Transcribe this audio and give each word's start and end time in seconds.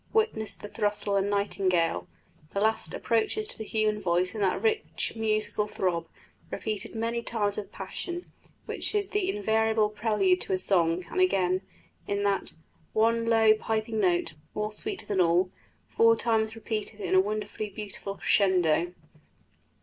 Witness 0.13 0.55
the 0.55 0.67
throstle 0.67 1.15
and 1.15 1.29
nightingale. 1.29 2.07
The 2.55 2.59
last 2.59 2.95
approaches 2.95 3.47
to 3.49 3.57
the 3.59 3.63
human 3.63 4.01
voice 4.01 4.33
in 4.33 4.41
that 4.41 4.59
rich, 4.59 5.13
musical 5.15 5.67
throb, 5.67 6.07
repeated 6.49 6.95
many 6.95 7.21
times 7.21 7.55
with 7.55 7.71
passion, 7.71 8.31
which 8.65 8.95
is 8.95 9.09
the 9.09 9.29
invariable 9.29 9.89
prelude 9.89 10.41
to 10.41 10.53
his 10.53 10.63
song; 10.65 11.05
and 11.11 11.21
again, 11.21 11.61
in 12.07 12.23
that 12.23 12.53
"one 12.93 13.27
low 13.27 13.53
piping 13.53 13.99
note, 13.99 14.33
more 14.55 14.71
sweet 14.71 15.07
than 15.07 15.21
all," 15.21 15.51
four 15.87 16.15
times 16.15 16.55
repeated 16.55 16.99
in 16.99 17.13
a 17.13 17.19
wonderfully 17.21 17.69
beautiful 17.69 18.15
crescendo. 18.15 18.95